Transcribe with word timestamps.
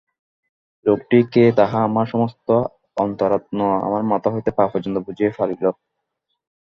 লোকটি 0.85 1.17
কে 1.33 1.43
তাহা 1.59 1.77
আমার 1.87 2.05
সমস্ত 2.13 2.47
অন্তরাত্মা, 2.97 3.67
আমার 3.87 4.03
মাথা 4.11 4.29
হইতে 4.33 4.51
পা 4.57 4.65
পর্যন্ত 4.71 4.97
বুঝিতে 5.05 5.31
পারিল। 5.37 5.63